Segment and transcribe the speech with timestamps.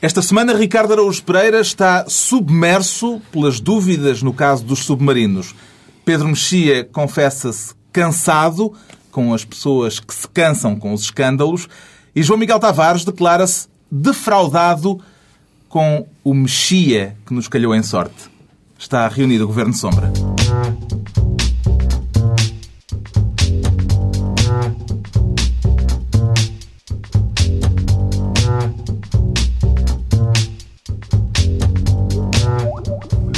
[0.00, 5.56] Esta semana, Ricardo Araújo Pereira está submerso pelas dúvidas no caso dos submarinos.
[6.04, 8.72] Pedro Mexia confessa-se cansado
[9.10, 11.68] com as pessoas que se cansam com os escândalos
[12.14, 15.00] e João Miguel Tavares declara-se defraudado
[15.68, 18.30] com o Mexia que nos calhou em sorte.
[18.78, 20.12] Está reunido o Governo Sombra.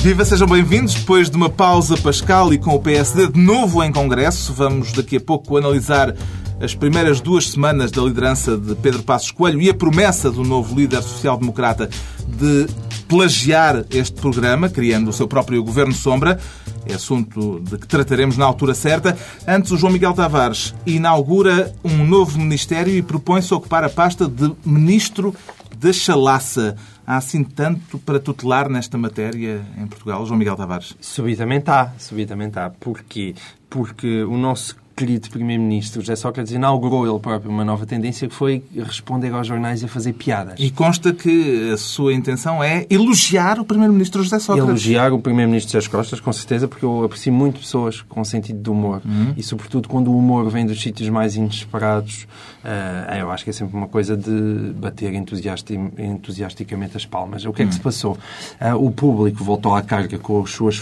[0.02, 0.94] Viva, sejam bem-vindos.
[0.94, 5.18] Depois de uma pausa pascal e com o PSD de novo em Congresso, vamos daqui
[5.18, 6.16] a pouco analisar
[6.58, 10.74] as primeiras duas semanas da liderança de Pedro Passos Coelho e a promessa do novo
[10.74, 11.90] líder social-democrata
[12.26, 12.66] de
[13.06, 16.40] plagiar este programa, criando o seu próprio governo sombra.
[16.86, 19.14] É assunto de que trataremos na altura certa.
[19.46, 24.50] Antes, o João Miguel Tavares inaugura um novo ministério e propõe-se ocupar a pasta de
[24.64, 25.34] Ministro
[25.76, 26.74] da Chalaça.
[27.10, 30.96] Há assim tanto para tutelar nesta matéria em Portugal, João Miguel Tavares?
[31.00, 32.70] Subitamente há, subitamente há.
[32.70, 33.34] Porquê?
[33.68, 38.62] Porque o nosso querido Primeiro-Ministro José Sócrates inaugurou ele próprio uma nova tendência que foi
[38.76, 40.56] responder aos jornais e fazer piadas.
[40.58, 44.68] E consta que a sua intenção é elogiar o Primeiro-Ministro José Sócrates.
[44.68, 48.68] Elogiar o Primeiro-Ministro José Costas, com certeza, porque eu aprecio muito pessoas com sentido de
[48.68, 49.00] humor.
[49.02, 49.32] Uhum.
[49.38, 52.26] E, sobretudo, quando o humor vem dos sítios mais inesperados,
[52.62, 57.46] uh, eu acho que é sempre uma coisa de bater entusiasti entusiasticamente as palmas.
[57.46, 57.76] O que é que uhum.
[57.78, 58.18] se passou?
[58.60, 60.78] Uh, o público voltou à carga com, as suas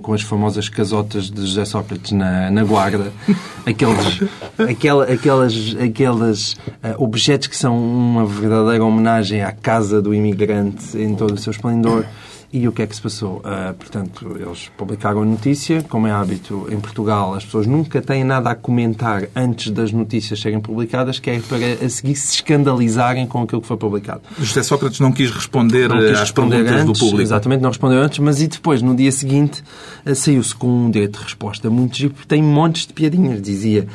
[0.00, 3.12] com as famosas casotas de José Sócrates na, na guarda.
[3.66, 4.22] aqueles,
[4.58, 11.14] aquela, aquelas, aquelas uh, objetos que são uma verdadeira homenagem à casa do imigrante em
[11.14, 12.04] todo o seu esplendor.
[12.52, 13.38] E o que é que se passou?
[13.38, 15.82] Uh, portanto, eles publicaram a notícia.
[15.88, 20.38] Como é hábito em Portugal, as pessoas nunca têm nada a comentar antes das notícias
[20.38, 24.20] serem publicadas, que é para a seguir se escandalizarem com aquilo que foi publicado.
[24.38, 27.22] José Sócrates não quis responder não quis às responder perguntas antes, do público.
[27.22, 29.64] Exatamente, não respondeu antes, mas e depois, no dia seguinte,
[30.04, 33.40] uh, saiu-se com um direito de resposta muito giro, porque tem montes de piadinhas.
[33.40, 33.88] Dizia.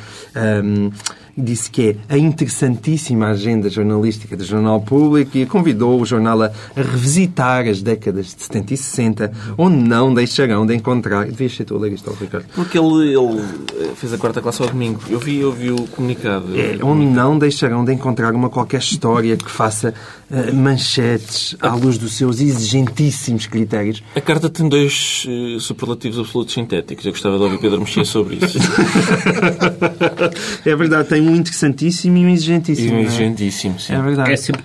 [0.64, 0.90] Um,
[1.38, 6.50] disse que é a interessantíssima agenda jornalística do Jornal Público e convidou o jornal a,
[6.74, 11.26] revisitar as décadas de 70 e 60, onde não deixarão de encontrar.
[11.26, 12.46] Devias ser tu a ler isto, Ricardo.
[12.54, 15.00] Porque ele, ele fez a quarta classe ao domingo.
[15.08, 16.46] Eu vi, eu vi o comunicado.
[16.58, 19.94] É, onde não deixarão de encontrar uma qualquer história que faça
[20.30, 24.02] uh, manchetes à luz dos seus exigentíssimos critérios.
[24.14, 27.04] A carta tem dois uh, superlativos absolutos sintéticos.
[27.04, 28.58] Eu gostava de ouvir Pedro mexer sobre isso.
[30.64, 32.88] é verdade, tem um interessantíssimo e um exigentíssimo.
[32.88, 33.02] E um é?
[33.02, 33.78] exigentíssimo, é?
[33.78, 33.94] sim.
[33.94, 34.32] É verdade.
[34.32, 34.62] É sempre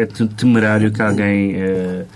[0.00, 0.06] é
[0.36, 2.06] temerário que alguém uh,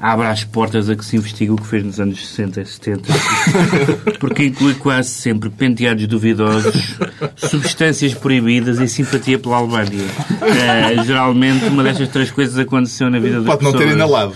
[0.00, 3.12] abra as portas a que se investigue o que fez nos anos 60 e 70,
[4.20, 6.96] porque inclui quase sempre penteados duvidosos,
[7.36, 10.04] substâncias proibidas e simpatia pela Albânia.
[10.04, 13.74] Uh, geralmente, uma destas três coisas aconteceu na vida das Pode pessoas.
[13.74, 14.34] Pode não ter inalado.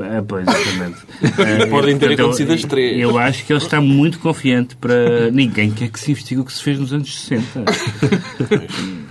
[0.00, 0.98] Ah, pois, exatamente.
[1.70, 3.00] Podem ter acontecido as três.
[3.00, 5.30] Eu acho que ele está muito confiante para.
[5.30, 7.64] Ninguém quer que se investigue o que se fez nos anos 60.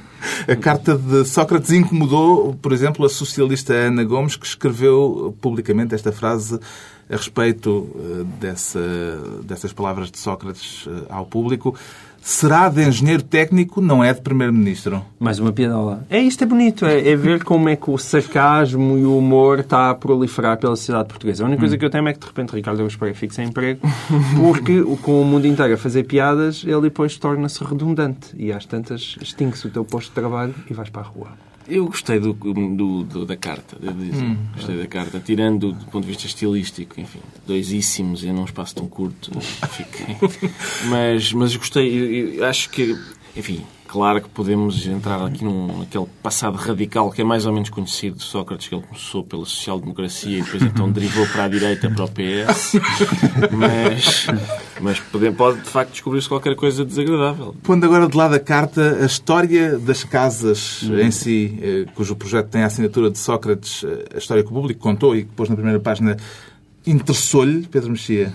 [0.47, 6.11] A carta de Sócrates incomodou, por exemplo, a socialista Ana Gomes, que escreveu publicamente esta
[6.11, 6.59] frase
[7.09, 8.79] a respeito eh, dessa,
[9.43, 11.75] dessas palavras de Sócrates eh, ao público
[12.21, 15.03] será de engenheiro técnico, não é de primeiro-ministro.
[15.19, 16.05] Mais uma piadola.
[16.09, 16.85] É isto, é bonito.
[16.85, 20.75] É, é, ver como é que o sarcasmo e o humor está a proliferar pela
[20.75, 21.43] sociedade portuguesa.
[21.43, 21.79] A única coisa hum.
[21.79, 23.81] que eu temo é que, de repente, Ricardo Araújo Pereira fique sem emprego,
[24.37, 28.29] porque com o mundo inteiro a fazer piadas, ele depois torna-se redundante.
[28.37, 31.46] E às tantas, extingue-se o teu posto de trabalho e vais para a rua.
[31.69, 34.37] Eu gostei do, do, do da carta, hum.
[34.53, 38.87] gostei da carta, tirando do ponto de vista estilístico, enfim, doisíssimos e num espaço tão
[38.87, 40.15] curto, fiquei.
[40.89, 42.97] mas, mas gostei, eu, eu acho que,
[43.35, 47.69] enfim, Claro que podemos entrar aqui num, naquele passado radical que é mais ou menos
[47.69, 51.89] conhecido de Sócrates, que ele começou pela social-democracia e depois então derivou para a direita,
[51.89, 52.73] para o PS.
[53.51, 54.27] Mas,
[54.81, 57.55] mas pode, pode de facto descobrir-se qualquer coisa desagradável.
[57.63, 60.99] Pondo agora de lado a carta, a história das casas hum.
[60.99, 64.53] em si, eh, cujo projeto tem a assinatura de Sócrates, eh, a história que o
[64.53, 66.17] público contou e que pôs na primeira página,
[66.85, 68.33] interessou-lhe, Pedro Mexia?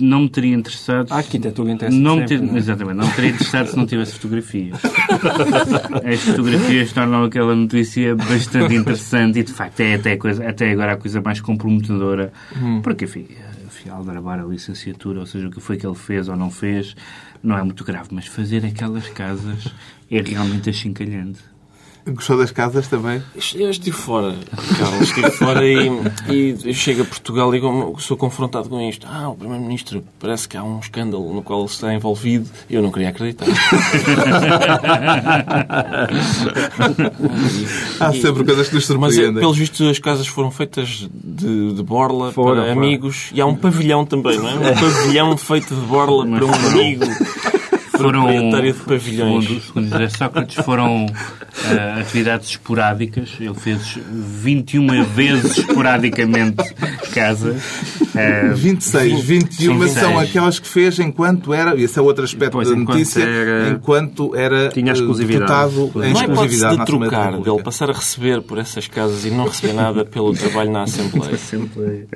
[0.00, 1.10] Não me teria interessado.
[1.12, 2.58] A arquitetura interessa não sempre, ter, não é?
[2.58, 4.78] Exatamente, não me teria interessado se não tivesse fotografias.
[6.04, 10.92] As fotografias tornam aquela notícia bastante interessante e, de facto, é até, coisa, até agora
[10.92, 12.32] a coisa mais comprometedora.
[12.56, 12.80] Hum.
[12.80, 13.26] Porque, enfim,
[13.66, 16.94] afinal, gravar a licenciatura, ou seja, o que foi que ele fez ou não fez,
[17.42, 19.72] não é muito grave, mas fazer aquelas casas
[20.10, 21.40] é realmente achincalhante.
[22.08, 23.22] Gostou das casas também?
[23.54, 24.34] Eu estive fora,
[24.78, 25.88] Carlos, estive fora e,
[26.28, 27.60] e eu chego a Portugal e
[28.00, 29.06] sou confrontado com isto.
[29.10, 32.48] Ah, o Primeiro-Ministro, parece que há um escândalo no qual ele está envolvido.
[32.70, 33.46] Eu não queria acreditar.
[38.00, 39.40] há sempre coisas que nos Mas, surpreendem.
[39.40, 43.30] pelos vistos, as casas foram feitas de, de borla Foram, para amigos.
[43.34, 44.54] E há um pavilhão também, não é?
[44.54, 47.04] Um pavilhão feito de borla para um amigo.
[48.02, 49.44] Foram, de pavilhões.
[49.44, 51.06] Segundo, segundo José Sócrates, foram
[51.66, 53.30] ah, atividades esporádicas.
[53.40, 56.56] Ele fez 21 vezes esporadicamente
[57.12, 57.56] casa.
[58.14, 60.18] Ah, 26, 21 Sim, são 26.
[60.18, 63.68] aquelas que fez enquanto era, e esse é outro aspecto Pois, da enquanto notícia, era-
[63.70, 65.74] enquanto era Tinha eh, exclusividade.
[65.74, 67.50] deputado em Não é exclusividade de trocar, República.
[67.50, 72.06] dele passar a receber por essas casas e não receber nada pelo trabalho na Assembleia.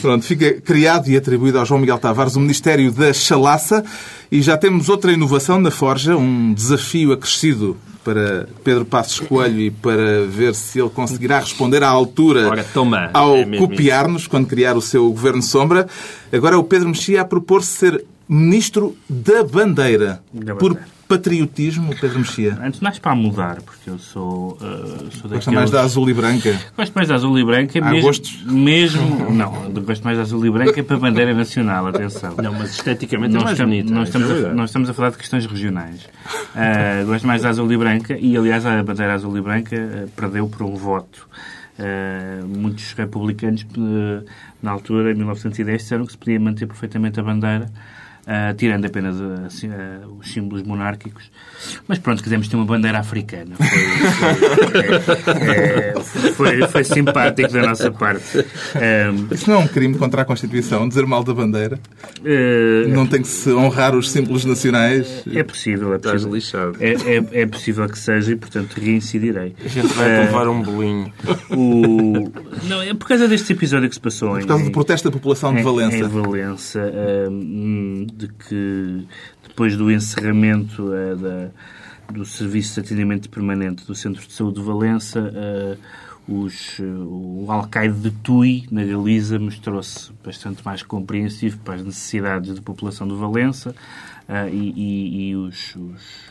[0.00, 3.84] Pronto, fica criado e atribuído ao João Miguel Tavares o Ministério da Chalaça
[4.30, 9.70] e já temos outra inovação na Forja, um desafio acrescido para Pedro Passos Coelho e
[9.70, 13.10] para ver se ele conseguirá responder à altura Ora, toma.
[13.12, 15.86] ao É copiar-nos quando criar o seu governo sombra.
[16.32, 20.22] Agora é o Pedro Mexia a propor-se ser Ministro da Bandeira.
[20.32, 20.99] Da Por Bandeira.
[21.10, 22.56] Patriotismo, Pedro Mexia.
[22.62, 25.28] Antes mais para mudar, porque eu sou, ah, sou.
[25.28, 26.56] Gosta mais da azul e branca.
[26.76, 28.44] Gosto mais da azul e branca, Há mesmo, gostos?
[28.44, 29.32] mesmo...
[29.32, 32.36] Não, gosto mais da azul e branca para a bandeira nacional, atenção.
[32.40, 33.92] Não, mas esteticamente é Nós, mais estamos, bonita.
[33.92, 36.08] nós, estamos isso é a, nós estamos a falar de questões regionais.
[36.54, 40.08] Ah, gosto mais da azul e branca e, aliás, a bandeira azul e branca ah,
[40.14, 41.28] perdeu por um voto.
[41.76, 44.22] Ah, muitos republicanos, ah,
[44.62, 47.68] na altura, em 1910, disseram que se podia manter perfeitamente a bandeira,
[48.32, 49.48] ah, tirando apenas ah,
[50.20, 51.30] os símbolos monárquicos.
[51.88, 53.56] Mas pronto, quisemos ter uma bandeira africana.
[53.56, 53.68] Foi,
[56.34, 58.44] foi, é, foi- foi simpático da nossa parte.
[58.74, 61.78] Ah, Isso não é um crime contra a Constituição, dizer mal da bandeira?
[62.24, 65.22] ah, Não tem que se honrar os símbolos nacionais?
[65.34, 66.34] é possível, é Estás possível.
[66.34, 66.76] lixado.
[66.80, 69.54] É, é, é possível que seja e, portanto, reincidirei.
[69.64, 71.12] A gente vai levar um bolinho.
[71.50, 72.30] O...
[72.68, 75.12] Não, é por causa deste episódio que se passou em, Por causa do protesto da
[75.12, 75.96] população de em- Valença.
[75.96, 76.92] em Valença,
[77.30, 79.06] hum, de que
[79.46, 81.50] depois do encerramento eh, da,
[82.12, 85.76] do Serviço de Atendimento Permanente do Centro de Saúde de Valença, eh,
[86.28, 92.54] os, eh, o alcaide de Tui, na Galiza, mostrou-se bastante mais compreensivo para as necessidades
[92.54, 93.74] da população de Valença
[94.52, 96.30] e, e- e os, os-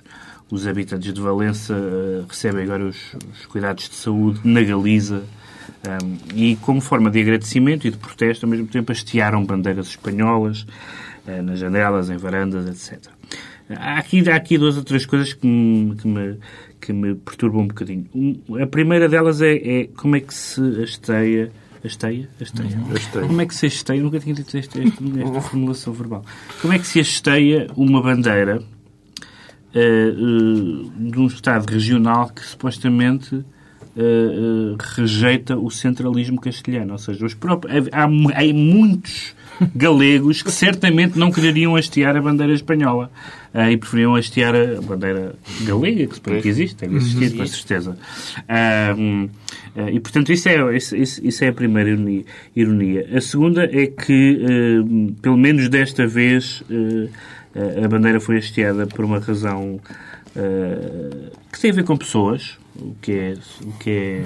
[0.51, 1.75] os habitantes de Valença
[2.27, 2.95] recebem agora os,
[3.33, 5.23] os cuidados de saúde na Galiza
[5.85, 10.65] um, e como forma de agradecimento e de protesto, ao mesmo tempo hastearam bandeiras espanholas
[11.41, 13.11] nas janelas, em varandas, etc.
[13.69, 16.37] Há aqui, há aqui duas ou três coisas que me, que me,
[16.81, 18.07] que me perturbam um bocadinho.
[18.61, 21.51] A primeira delas é, é como é que se hasteia
[21.83, 22.27] Hasteia?
[22.41, 22.77] Hasteia.
[22.93, 23.25] Hasteia.
[23.25, 24.01] Como é que se hasteia?
[24.01, 26.25] Nunca tinha dito esta, esta, esta formulação verbal.
[26.61, 28.61] Como é que se hasteia uma bandeira
[29.73, 33.45] eh, eh, de um Estado regional que supostamente
[33.95, 36.93] eh, eh, rejeita o centralismo castelhano.
[36.93, 38.07] Ou seja, os próprios, há, há
[38.53, 39.35] muitos
[39.75, 43.11] galegos que certamente não quereriam hastear a bandeira espanhola
[43.53, 47.97] eh, e preferiam hastear a bandeira galega, que suponho que existe, deve existir, com certeza.
[48.97, 49.29] Hum,
[49.75, 52.23] eh, e, portanto, isso é, isso, isso- é a primeira ironia,
[52.55, 53.09] ironia.
[53.15, 54.39] A segunda é que,
[55.21, 59.79] pelo menos desta vez, eh, a bandeira foi hasteada por uma razão
[61.51, 63.33] que tem a ver com pessoas, o que é,
[63.63, 64.23] o que é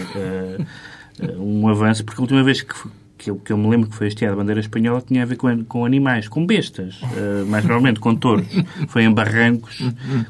[1.40, 2.74] um avanço, porque a última vez que,
[3.24, 5.38] que, eu, que eu me lembro que foi hasteada a bandeira espanhola tinha a ver
[5.38, 8.48] com, com animais, com bestas, eh, mais provavelmente com touros.
[8.90, 9.82] Foi em Barrancos,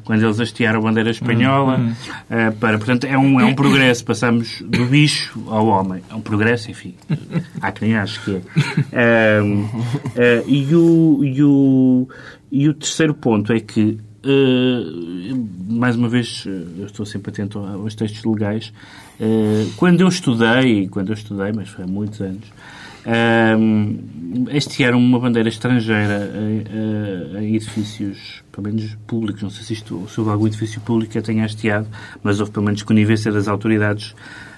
[0.04, 1.80] quando eles hastearam a bandeira espanhola,
[2.30, 4.04] eh, para, portanto, é um, é um progresso.
[4.04, 6.02] Passamos do bicho ao homem.
[6.08, 6.94] É um progresso, enfim.
[7.60, 8.40] Há quem ache que
[8.92, 9.40] é.
[10.14, 12.08] Eh, e, o, e, o,
[12.52, 15.34] e o terceiro ponto é que, eh,
[15.68, 16.44] mais uma vez,
[16.78, 18.72] eu estou sempre atento aos textos legais.
[19.20, 22.44] eh, quando eu estudei, quando eu estudei, mas foi há muitos anos,
[24.54, 26.30] hastearam uma bandeira estrangeira
[27.38, 29.42] em, edifícios, pelo menos públicos.
[29.42, 31.86] Não sei se, isto, se houve algum edifício público que a tenha hasteado,
[32.22, 34.14] mas houve pelo menos conivência das autoridades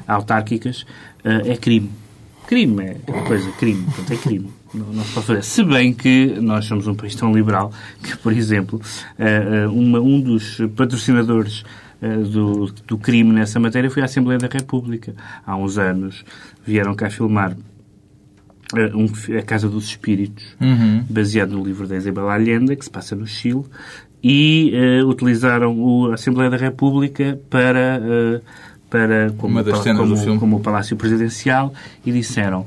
[0.06, 0.86] autárquicas.
[1.24, 1.90] eh, é crime.
[2.46, 2.94] Crime é
[3.26, 4.50] coisa, crime, portanto é crime.
[4.72, 5.42] Não, não se pode fazer.
[5.42, 7.72] Se bem que nós somos um país tão liberal
[8.02, 8.80] que, por exemplo,
[9.18, 11.64] eh, uma- um dos patrocinadores
[12.30, 15.14] do, do crime nessa matéria foi a Assembleia da República.
[15.46, 16.24] Há uns anos
[16.64, 17.56] vieram cá filmar
[18.94, 20.44] um fi- A Casa dos Espíritos,
[21.08, 23.62] baseado no livro da Isabel Allende, que se passa no Chile,
[24.23, 28.40] e eh, utilizaram o- a Assembleia da República para, eh,
[28.90, 30.38] para como, Uma das pala- cenas do como, filme.
[30.40, 31.73] como o Palácio Presidencial
[32.04, 32.66] e disseram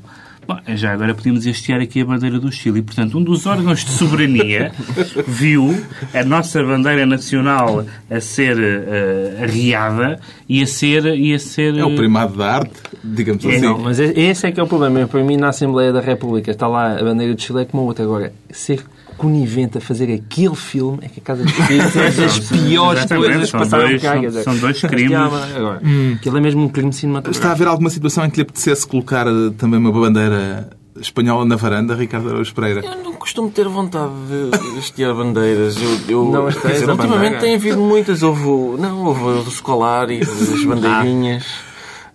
[0.50, 2.82] Bom, já agora podemos hastear aqui a bandeira do Chile.
[2.82, 4.72] Portanto, um dos órgãos de soberania
[5.28, 5.80] viu
[6.12, 11.06] a nossa bandeira nacional a ser uh, arriada e a ser...
[11.06, 13.62] E a ser É o primado da arte, digamos É, assim.
[13.62, 15.08] Não, mas esse é que é o problema.
[15.08, 17.86] Para mim, na Assembleia da República está lá a bandeira de Chile é como a
[17.86, 18.04] outra.
[18.04, 18.84] Agora, ser
[19.20, 23.42] conivente a fazer aquele filme é que a Casa de Justiça é das piores coisas
[23.42, 24.42] que são passaram dois- cá.
[24.44, 25.12] são- dois crimes.
[25.56, 25.82] Agora,
[26.16, 27.38] aquilo é mesmo um crime cinematográfico.
[27.40, 31.46] Está a haver alguma situação em que lhe apetecesse colocar eh, também uma bandeira espanhola
[31.46, 32.82] na varanda, Ricardo Araújo Pereira?
[32.84, 35.76] Eu não costumo ter vontade de hastear bandeiras.
[35.78, 37.40] Eu, eu, Não dizer, a ultimamente bandeira?
[37.40, 38.24] tem havido muitas.
[38.24, 41.46] Houve, o- não, houve o do Scolari, as bandeirinhas.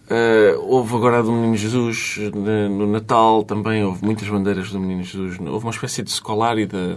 [0.08, 3.82] Eh, houve agora a do Menino Jesus eh, no Natal também.
[3.82, 5.38] Houve muitas bandeiras do Menino Jesus.
[5.40, 6.96] Houve uma espécie de Scolari de,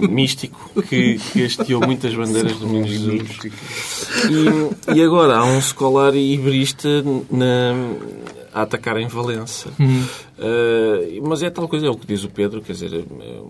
[0.00, 3.38] de místico que, que hasteou muitas bandeiras do Menino Jesus.
[4.30, 6.88] E, e agora há um Scolari iberista
[7.28, 7.74] na,
[8.52, 9.70] a atacar em Valença.
[9.78, 13.40] Uh, mas é tal coisa, é o que diz o Pedro, quer dizer, eh,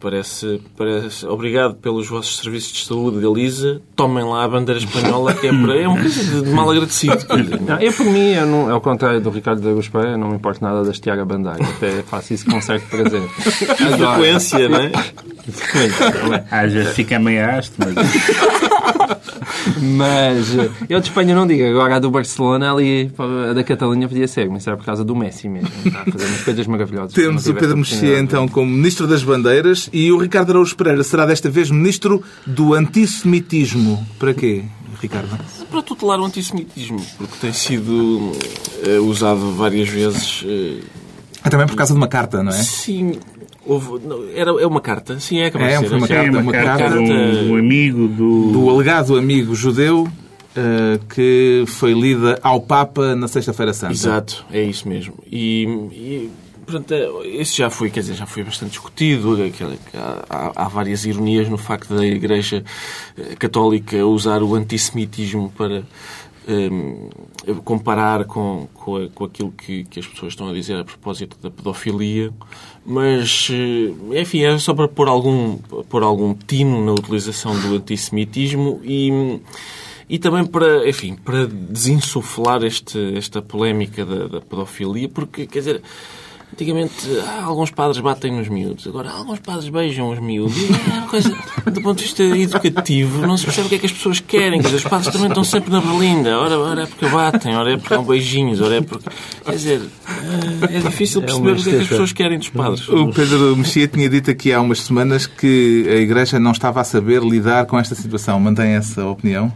[0.00, 5.46] parece, parece obrigado pelos vossos serviços de saúde, Galiza, tomem lá a bandeira espanhola, que
[5.46, 7.18] é, para, é uma coisa de, mal agradecido.
[7.26, 10.16] quer dizer, Não, eu, por mim, eu não, ao contrário do Ricardo de Araújo Pereira,
[10.16, 11.62] não me importa nada de hastear a bandeira.
[11.62, 13.22] Até faço isso com certo prazer.
[13.92, 14.92] Agora, frequência, não é?
[16.50, 18.67] Às vezes fica meio haste, mas...
[19.80, 21.64] Mas eh, eu de Espanha não digo.
[21.64, 23.10] Agora a do Barcelona ali,
[23.50, 25.70] a da Catalunha podia ser, mas era por causa do Messi mesmo.
[25.84, 27.12] Está a fazer umas coisas maravilhosas.
[27.12, 31.26] Temos o Pedro Mexia, então, como Ministro das Bandeiras e o Ricardo Araújo Pereira será
[31.26, 34.06] desta vez Ministro do Antissemitismo.
[34.18, 34.64] Para quê,
[35.00, 35.28] Ricardo?
[35.70, 38.32] Para tutelar o antissemitismo, porque tem sido
[38.84, 40.44] eh, usado várias vezes.
[41.44, 42.54] É também por causa de uma carta, não é?
[42.54, 43.18] sim,
[43.68, 45.50] houve, não, era, é uma carta, sim, é É,
[45.88, 48.52] foi uma Sim, carta, É uma uma carta carta um, um amigo do...
[48.52, 50.08] Do alegado amigo judeu
[50.56, 53.92] eh, que foi lida ao Papa na Sexta-feira Santa.
[53.92, 55.14] Exato, é isso mesmo.
[55.30, 56.30] E, e
[56.66, 57.08] portanto, é,
[57.40, 59.36] esse já foi, quer dizer, já foi bastante discutido.
[60.28, 62.64] há- há várias ironias no facto da Igreja
[63.16, 65.82] eh, Católica usar o antissemitismo para
[66.48, 71.36] eh, comparar com, com, com aquilo que, que as pessoas estão a dizer a propósito
[71.42, 72.32] da pedofilia.
[72.86, 78.80] Mas, eh, enfim, é só para pôr algum, pôr algum tino na utilização do antissemitismo
[78.82, 79.40] e.
[80.10, 85.82] E também para, enfim, para desinsuflar este, esta polémica da, da pedofilia, porque, quer dizer,
[86.52, 90.56] antigamente ah, alguns padres batem nos miúdos, agora alguns padres beijam os miúdos.
[90.56, 91.28] E é uma coisa,
[91.66, 94.60] do ponto de vista educativo, não se percebe o que é que as pessoas querem.
[94.60, 96.38] Quer dizer, os padres também estão sempre na berlinda.
[96.38, 99.08] Ora, ora é porque batem, ora é porque dão beijinhos, ora é porque.
[99.44, 102.88] Quer dizer, ah, é difícil perceber o que é que as pessoas querem dos padres.
[102.88, 106.84] O Pedro Mexia tinha dito aqui há umas semanas que a Igreja não estava a
[106.84, 108.38] saber lidar com esta situação.
[108.40, 109.52] Mantém essa opinião?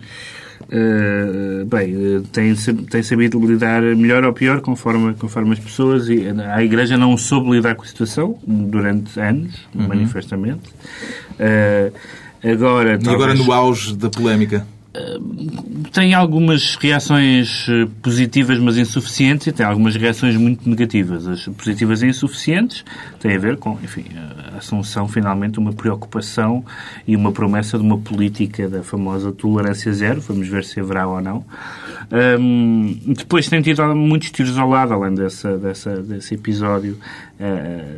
[0.74, 6.26] Uh, bem, uh, tem, tem sabido lidar melhor ou pior conforme, conforme as pessoas e
[6.50, 10.62] a Igreja não soube lidar com a situação durante anos, manifestamente.
[11.32, 11.92] Uh,
[12.42, 14.66] agora, E agora talvez- no auge da polémica.
[15.92, 21.26] Tem algumas reações eh, positivas, mas insuficientes, e tem algumas reações muito negativas.
[21.26, 22.84] As positivas e insuficientes
[23.18, 24.04] têm a ver com, enfim,
[24.52, 26.64] a assunção, finalmente, de uma preocupação
[27.06, 30.20] e uma promessa de uma política da famosa tolerância zero.
[30.20, 31.44] Vamos ver se haverá ou não.
[32.38, 36.98] Hum, depois tem tido muitos tiros ao lado, além dessa, dessa, desse episódio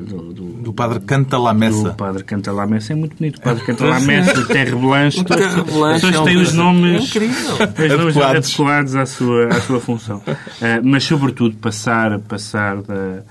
[0.06, 1.94] do, do, Do padre Canta La do.
[1.94, 2.92] Padre Canta La Messa.
[2.92, 3.36] É muito bonito.
[3.38, 5.24] O Padre Canta La Messa, o Terre Blanche.
[5.24, 8.16] Terre Blanche é um- têm os nomes é Adequados.
[8.16, 10.22] adequados à sua, à sua função.
[10.62, 13.22] Eh, mas, sobretudo, passar, passar da,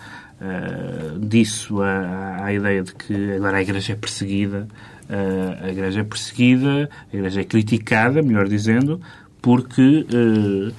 [0.42, 4.68] eh, disso à, ideia de que agora a Igreja é perseguida.
[5.10, 9.02] Eh, a Igreja é perseguida, a Igreja é criticada, melhor dizendo,
[9.42, 10.72] porque eh,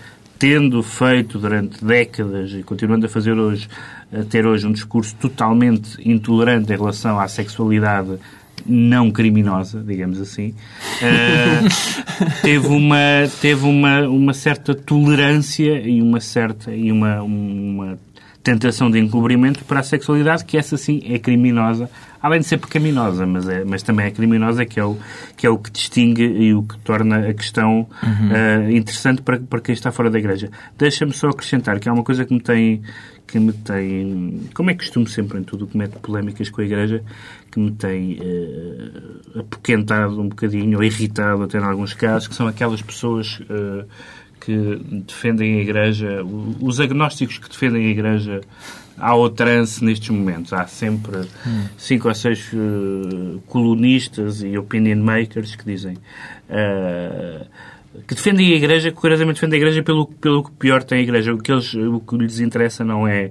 [0.45, 3.67] tendo feito durante décadas e continuando a fazer hoje,
[4.13, 8.19] a ter hoje um discurso totalmente intolerante em relação à sexualidade
[8.67, 10.55] não criminosa, digamos assim,
[11.01, 11.61] eh,
[12.43, 17.99] teve uma teve uma uma certa tolerância e uma certa e uma uma
[18.45, 21.91] tentação de encobrimento para a sexualidade que essa sim é criminosa.
[22.23, 24.97] Além de ser pecaminosa mas é mas também é criminosa que é o
[25.37, 29.61] que é o que distingue e o que torna a questão eh, interessante para para
[29.61, 30.51] quem está fora da igreja.
[30.77, 32.83] Deixa-me só acrescentar que há uma coisa que me tem
[33.27, 37.03] que me tem, como é costume sempre em tudo que mete polémicas com a Igreja,
[37.51, 42.47] que me tem eh, apoquentado um bocadinho, ou irritado até em alguns casos, que são
[42.47, 43.85] aquelas pessoas eh,
[44.45, 48.41] que defendem a Igreja, o- os agnósticos que defendem a Igreja
[48.99, 50.53] ao trance nestes momentos.
[50.53, 51.23] Há sempre
[51.77, 55.97] cinco ou seis eh, colunistas e opinion makers que dizem
[56.49, 57.47] eh,
[58.07, 61.03] que defendem a Igreja, que curiosamente defendem a Igreja pelo, pelo que pior tem a
[61.03, 61.33] Igreja.
[61.33, 63.31] O que, eles, o que lhes interessa não é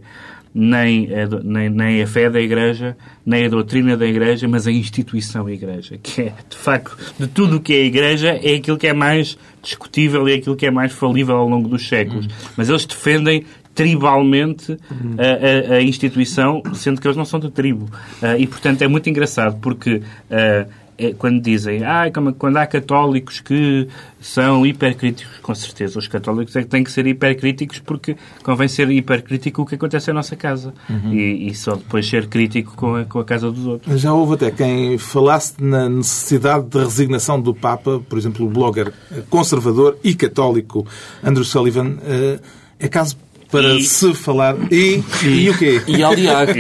[0.53, 2.95] nem a, nem, nem a fé da Igreja,
[3.25, 7.57] nem a doutrina da Igreja, mas a instituição Igreja, que é, de facto, de tudo
[7.57, 10.65] o que é a Igreja, é aquilo que é mais discutível e é aquilo que
[10.65, 12.27] é mais falível ao longo dos séculos.
[12.55, 14.77] Mas eles defendem tribalmente
[15.17, 17.86] a, a, a, instituição, sendo que eles não são de tribo.
[18.22, 20.69] Uh, e, portanto, é muito engraçado, porque uh,
[21.17, 22.05] quando dizem, ah,
[22.38, 23.88] quando há católicos que
[24.21, 28.89] são hipercríticos, com certeza, os católicos é que têm que ser hipercríticos porque convém ser
[28.89, 31.13] hipercrítico o que acontece em nossa casa uhum.
[31.13, 34.00] e, e, só depois ser crítico com a, com a casa dos outros.
[34.00, 38.93] Já houve até quem falasse na necessidade de resignação do Papa, por exemplo, o blogger
[39.29, 40.85] conservador e católico
[41.23, 41.97] Andrew Sullivan.
[42.05, 42.39] Eh,
[42.79, 43.17] é caso
[43.53, 43.83] para e...
[43.83, 44.55] se falar.
[44.72, 45.79] E, e, o quê?
[45.88, 46.53] E Aliaga.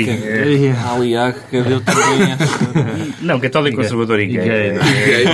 [0.93, 2.63] Aliaga deu também essa.
[3.19, 4.73] Não, católico conservador e gay.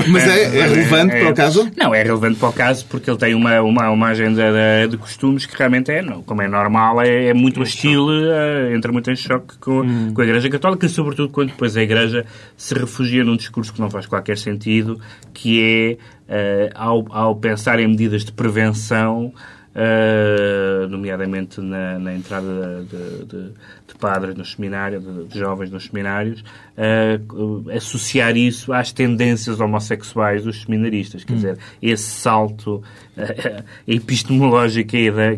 [0.07, 1.71] Mas é, é relevante é, para o caso?
[1.75, 4.97] Não, é relevante para o caso porque ele tem uma, uma, uma agenda de, de
[4.97, 9.15] costumes que realmente é, como é normal, é, é muito hostil, uh, entra muito em
[9.15, 10.13] choque com, hum.
[10.13, 12.25] com a Igreja Católica, sobretudo quando depois a Igreja
[12.55, 14.97] se refugia num discurso que não faz qualquer sentido,
[15.33, 15.97] que
[16.29, 19.33] é, uh, ao, ao pensar em medidas de prevenção,
[19.75, 23.43] uh, nomeadamente na, na entrada de, de,
[23.87, 30.43] de, padres no seminário, de, de jovens nos seminários, uh, associar isso às tendências homossexuais
[30.43, 31.23] dos seminaristas.
[31.23, 31.35] Quer hum.
[31.35, 32.75] dizer, esse salto
[33.17, 34.91] uh, epistemológico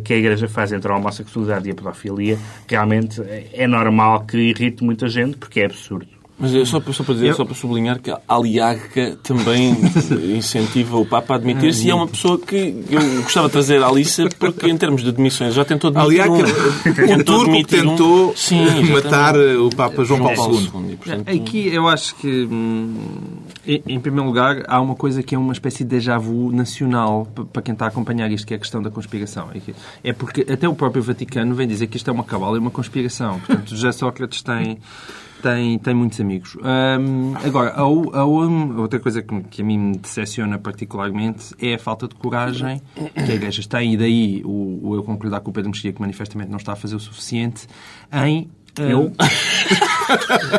[0.04, 3.22] que a Igreja faz entre a homossexualidade e a pedofilia, realmente
[3.54, 6.21] é normal que irrite muita gente, porque é absurdo.
[6.42, 7.36] Mas é só, só para dizer, eu...
[7.36, 9.78] só para sublinhar que a Aliaga também
[10.36, 13.88] incentiva o Papa a admitir-se e é uma pessoa que eu gostava de trazer à
[13.88, 18.36] Alice porque em termos de demissões já tentou demitir Aliaga, um, o turco tentou um...
[18.36, 20.98] Sim, matar o Papa João Paulo II.
[21.28, 22.96] É, aqui eu acho que, hum,
[23.66, 27.62] em primeiro lugar, há uma coisa que é uma espécie de déjà vu nacional para
[27.62, 29.50] quem está a acompanhar isto, que é a questão da conspiração.
[30.04, 32.72] É, porque até o próprio Vaticano vem dizer que isto é uma cabala e uma
[32.72, 33.40] conspiração.
[33.40, 34.80] Portanto, José Sócrates tem
[35.42, 36.56] tem, tem muitos amigos.
[36.56, 41.80] Um, agora, a, a, outra coisa que, que, a mim me decepciona particularmente é a
[41.80, 45.54] falta de coragem que a Igreja tem, e daí o, o eu concordar com o
[45.54, 47.68] Pedro Mexia, que manifestamente não está a fazer o suficiente,
[48.12, 49.12] em eu?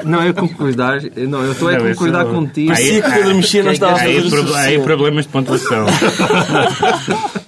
[0.04, 1.00] não, eu concordar.
[1.16, 2.68] Não, eu estou a concordar contigo.
[2.68, 5.86] Parecia que Pedro Mexia não estava a fazer o Há problemas de pontuação.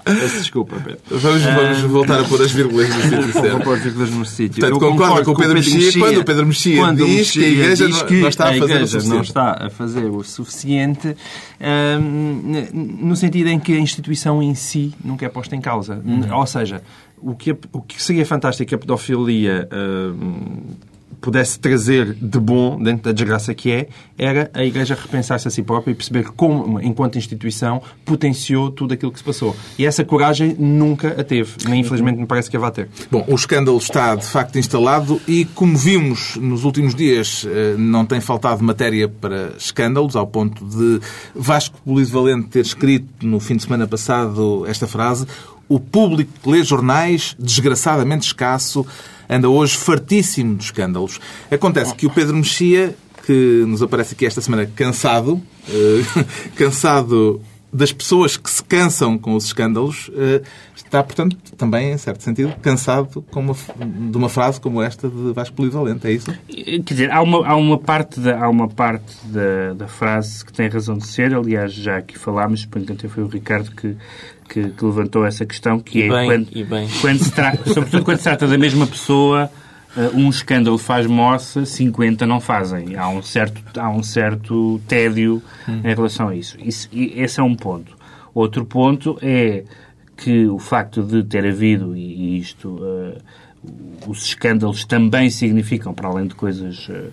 [0.04, 1.00] Peço desculpa, Pedro.
[1.08, 3.50] Vamos, vamos voltar a pôr as vírgulas no sítio certo.
[3.52, 4.60] Vou pôr as vírgulas no sítio.
[4.60, 7.48] Portanto, concordo com o Pedro, Pedro Mexia, quando o Pedro Mexia quando diz que a
[7.48, 9.14] Igreja diz que não está a fazer o suficiente.
[9.14, 11.16] não está a fazer o suficiente
[12.72, 16.02] no sentido em que a instituição em si nunca é posta em causa.
[16.04, 16.36] Uhum.
[16.36, 16.82] Ou seja,
[17.18, 19.68] o que, o que seria fantástico que a pedofilia
[21.24, 25.62] pudesse trazer de bom, dentro da desgraça que é, era a Igreja repensar-se a si
[25.62, 29.56] própria e perceber como, enquanto instituição, potenciou tudo aquilo que se passou.
[29.78, 31.52] E essa coragem nunca a teve.
[31.66, 32.90] Nem, infelizmente, me parece que a vai ter.
[33.10, 38.04] Bom, o escândalo está, de facto, instalado e, como vimos nos últimos dias, eh, não
[38.04, 41.00] tem faltado matéria para escândalos, ao ponto de
[41.34, 45.26] Vasco Polivalente ter escrito no fim de semana passado esta frase
[45.68, 48.86] o público que lê jornais, desgraçadamente escasso,
[49.28, 51.20] anda hoje fartíssimo de escândalos.
[51.50, 52.94] Acontece que o Pedro Mexia,
[53.26, 56.24] que nos aparece aqui esta semana cansado, uh,
[56.56, 57.40] cansado
[57.72, 60.44] das pessoas que se cansam com os escândalos, uh,
[60.76, 63.54] está, portanto, também, em certo sentido, cansado uma,
[64.10, 66.32] de uma frase como esta de Vasco Polivalente, é isso?
[66.48, 70.52] Quer dizer, há uma, há uma parte, da, há uma parte da, da frase que
[70.52, 73.96] tem razão de ser, aliás, já aqui falámos, portanto, foi o Ricardo que
[74.48, 78.18] que, que levantou essa questão, que e é bem, quando, quando se trata, sobretudo quando
[78.18, 79.50] se trata da mesma pessoa,
[79.96, 82.96] uh, um escândalo faz moça, 50 não fazem.
[82.96, 85.80] Há um certo, há um certo tédio hum.
[85.84, 86.56] em relação a isso.
[86.60, 86.88] isso.
[86.92, 87.96] Esse é um ponto.
[88.34, 89.64] Outro ponto é
[90.16, 93.16] que o facto de ter havido, e isto, uh,
[94.06, 97.12] os escândalos também significam, para além de coisas uh,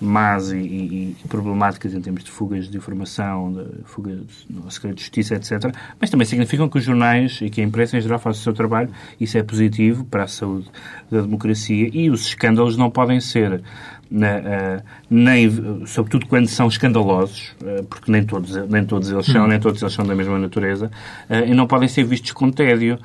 [0.00, 4.96] más e, e, e, problemáticas em termos de fugas de informação, de fuga no segredo
[4.96, 5.74] de justiça, etc.
[6.00, 8.52] Mas também significam que os jornais e que a imprensa em geral fazem o seu
[8.52, 8.90] trabalho.
[9.20, 10.68] Isso é positivo para a saúde
[11.10, 13.62] da democracia e os escândalos não podem ser
[14.10, 19.48] uh, nem, sobretudo quando são escandalosos, uh, porque nem todos, nem todos eles são, hum.
[19.48, 20.90] nem todos eles são da mesma natureza,
[21.28, 22.98] uh, e não podem ser vistos com tédio,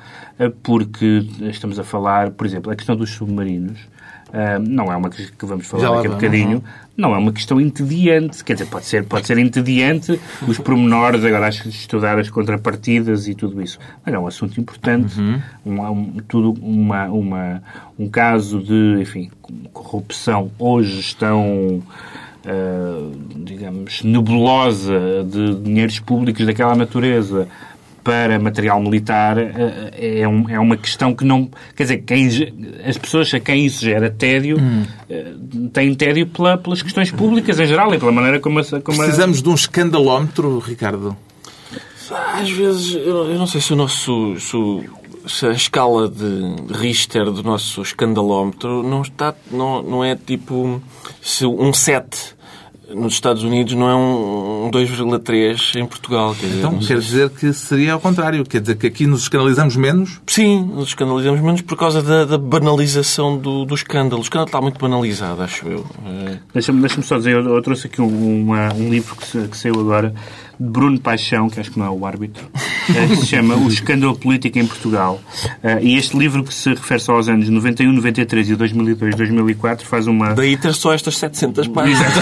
[0.62, 3.78] porque estamos a falar, por exemplo, a questão dos submarinos.
[4.28, 6.62] Uh, não é uma que, que vamos falar daqui a bocadinho,
[6.96, 11.46] não é uma questão entediante, quer dizer, pode ser, pode ser entediante os pormenores, agora
[11.46, 15.40] acho que estudar as contrapartidas e tudo isso, mas é um assunto importante, uhum.
[15.64, 17.62] um, um, tudo uma, uma,
[17.96, 19.30] um caso de, enfim,
[19.72, 21.80] corrupção ou gestão
[22.46, 27.46] uh, digamos, nebulosa de dinheiros públicos daquela natureza
[28.06, 31.50] para material militar é, um, é uma questão que não.
[31.74, 32.28] Quer dizer, quem,
[32.88, 35.68] as pessoas a quem isso gera tédio hum.
[35.72, 38.60] têm tédio pela, pelas questões públicas em geral e pela maneira como.
[38.60, 39.42] A, como Precisamos a...
[39.42, 41.16] de um escandalómetro, Ricardo?
[42.32, 44.36] Às vezes, eu, eu não sei se o nosso.
[44.38, 44.56] Se,
[45.26, 49.34] se a escala de Richter do nosso escandalómetro não está.
[49.50, 50.80] Não, não é tipo.
[51.20, 52.35] Se um 7
[52.94, 56.34] nos Estados Unidos não é um, 2,3 em Portugal.
[56.34, 58.44] Quer dizer, então, quer dizer que seria ao contrário.
[58.44, 60.20] Quer dizer que aqui nos escandalizamos menos?
[60.26, 64.20] Sim, nos escandalizamos menos por causa da, da banalização do, do escândalo.
[64.20, 65.86] O escândalo está muito banalizado, acho eu.
[66.06, 66.38] É...
[66.52, 69.80] Deixa-me deixa só dizer, eu, eu trouxe aqui um, uma, um livro que, que saiu
[69.80, 70.14] agora
[70.58, 73.68] de Bruno Paixão, que acho que não é o árbitro, eh, que se chama O
[73.68, 75.20] Escândalo Político em Portugal.
[75.62, 79.86] Eh, e este livro, que se refere só aos anos 91, 93 e 2002, 2004,
[79.86, 80.34] faz uma...
[80.34, 82.12] Daí ter só estas 700 páginas.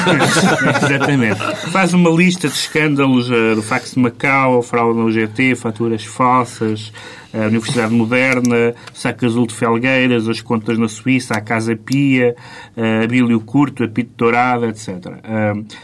[0.85, 1.41] Exatamente.
[1.71, 6.93] Faz uma lista de escândalos eh, do fax de Macau, fraude no GT, faturas falsas,
[7.35, 12.37] a Universidade Moderna, Saco Azul de Felgueiras, as contas na Suíça, a Casa Pia,
[12.77, 14.89] a Bílio Curto, a Pito Dourada, etc.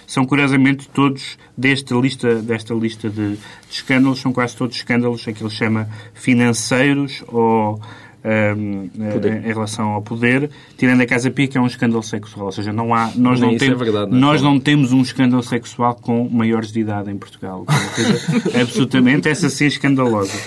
[0.06, 3.38] São, curiosamente, todos desta lista, desta lista de, de
[3.70, 7.80] escândalos, são quase todos escândalos, aquilo que ele chama financeiros ou
[8.24, 8.90] um,
[9.44, 12.46] em relação ao poder, tirando a Casa Pia, que é um escândalo sexual.
[12.46, 14.20] Ou seja, não há, nós, não, temos, é verdade, não é?
[14.20, 17.64] nós não temos um escândalo sexual com maiores de idade em Portugal.
[18.52, 20.38] É absolutamente essa sim escandalosa.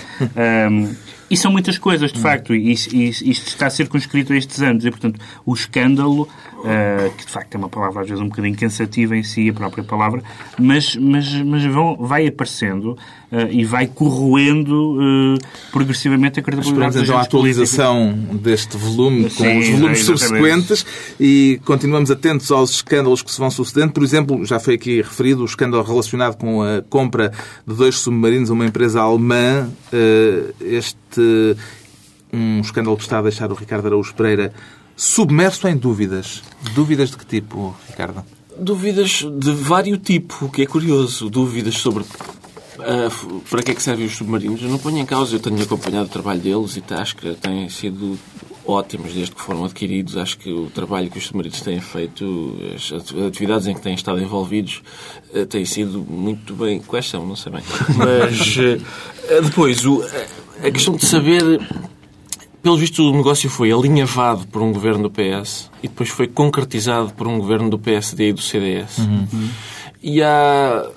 [0.70, 0.94] Um,
[1.34, 4.84] e são muitas coisas, de facto, e, e, isto está circunscrito a estes anos.
[4.84, 8.56] E, portanto, o escândalo, uh, que de facto é uma palavra às vezes um bocadinho
[8.56, 10.22] cansativa em si, a própria palavra,
[10.56, 12.96] mas, mas, mas vão, vai aparecendo
[13.32, 15.38] uh, e vai corroendo uh,
[15.72, 18.40] progressivamente a credibilidade Esperamos então a atualização políticos.
[18.40, 20.86] deste volume, com Sim, os volumes é, subsequentes,
[21.18, 23.92] e continuamos atentos aos escândalos que se vão sucedendo.
[23.92, 27.32] Por exemplo, já foi aqui referido o escândalo relacionado com a compra
[27.66, 29.68] de dois submarinos a uma empresa alemã.
[30.60, 31.03] Este
[32.32, 34.52] um escândalo que está a deixar o Ricardo Araújo Pereira
[34.96, 36.42] submerso em dúvidas.
[36.74, 38.24] Dúvidas de que tipo, Ricardo?
[38.58, 41.28] Dúvidas de vários tipo, o que é curioso.
[41.28, 42.04] Dúvidas sobre
[42.84, 44.62] uh, para que é que servem os submarinos.
[44.62, 47.68] Eu não ponho em causa, eu tenho acompanhado o trabalho deles e acho que têm
[47.68, 48.18] sido
[48.66, 50.16] ótimos desde que foram adquiridos.
[50.16, 52.92] Acho que o trabalho que os submarinos têm feito, as
[53.26, 54.82] atividades em que têm estado envolvidos,
[55.34, 56.80] uh, têm sido muito bem.
[56.80, 57.26] Quais são?
[57.26, 57.62] Não sei bem.
[57.96, 60.02] Mas uh, depois, o,
[60.62, 61.42] a questão de saber.
[62.62, 67.12] Pelo visto, o negócio foi alinhavado por um governo do PS e depois foi concretizado
[67.12, 68.96] por um governo do PSD e do CDS.
[69.00, 69.50] Uhum.
[70.02, 70.90] E há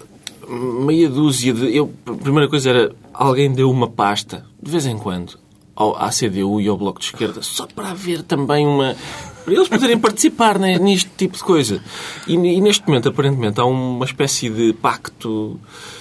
[0.50, 1.76] meia dúzia de.
[1.76, 5.38] Eu, a primeira coisa era alguém deu uma pasta, de vez em quando,
[5.76, 8.96] ao, à CDU e ao Bloco de Esquerda, só para haver também uma.
[9.44, 11.82] para eles poderem participar né, neste tipo de coisa.
[12.28, 15.60] E, e neste momento, aparentemente, há uma espécie de pacto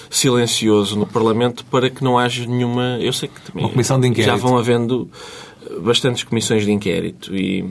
[0.09, 2.97] silencioso no Parlamento para que não haja nenhuma.
[2.99, 4.31] Eu sei que também Uma comissão de inquérito.
[4.31, 5.09] já vão havendo
[5.81, 7.65] bastantes comissões de inquérito e,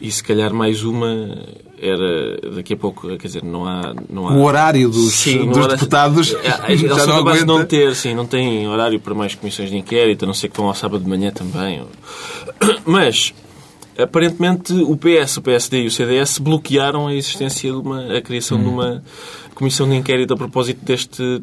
[0.00, 1.46] e se calhar mais uma
[1.80, 3.94] era daqui a pouco, quer dizer, não há.
[4.08, 4.32] Não há...
[4.32, 7.44] O horário dos, sim, dos horário, deputados é, é, já não aguenta.
[7.44, 10.56] não ter, sim, não tem horário para mais comissões de inquérito, a não ser que
[10.56, 11.82] vão ao sábado de manhã também.
[12.84, 13.34] Mas
[13.98, 18.58] aparentemente o PS, o PSD e o CDS bloquearam a existência de uma a criação
[18.58, 18.62] hum.
[18.62, 19.02] de uma
[19.54, 21.42] comissão de inquérito a propósito deste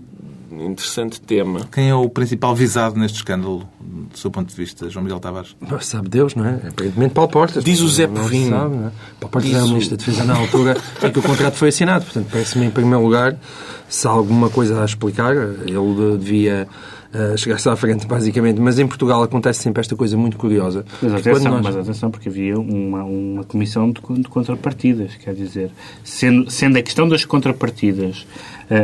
[0.51, 1.67] interessante tema.
[1.71, 3.67] Quem é o principal visado neste escândalo,
[4.13, 5.55] do seu ponto de vista, João Miguel Tavares?
[5.81, 6.59] Sabe Deus, não é?
[6.69, 7.63] Aparentemente Paulo Portas.
[7.63, 8.49] Diz o Zé Povinho.
[8.49, 8.91] Sabe, não é?
[9.19, 11.69] Paulo Portas Diz era o Ministro da Defesa na altura em que o contrato foi
[11.69, 12.05] assinado.
[12.05, 13.35] Portanto, parece-me, em primeiro lugar,
[13.89, 16.67] se há alguma coisa a explicar, ele devia
[17.13, 18.59] uh, chegar-se à frente, basicamente.
[18.59, 20.85] Mas em Portugal acontece sempre esta coisa muito curiosa.
[21.01, 21.61] Mas atenção, nós...
[21.63, 25.71] mas atenção porque havia uma, uma comissão de, de contrapartidas, quer dizer,
[26.03, 28.25] sendo, sendo a questão das contrapartidas uh,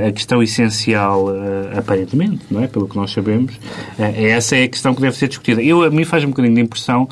[0.08, 2.68] a questão essencial, uh, aparentemente, não é?
[2.68, 3.60] Pelo que nós sabemos,
[3.98, 5.62] essa é a questão que deve ser discutida.
[5.62, 7.08] Eu, a mim faz um bocadinho de impressão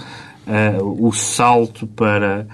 [0.82, 2.48] o salto para